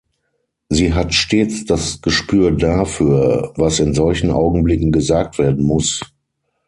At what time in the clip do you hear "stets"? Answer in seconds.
1.13-1.63